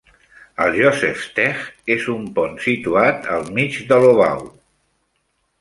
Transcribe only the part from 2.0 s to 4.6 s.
un pont situat al mig de Lobau.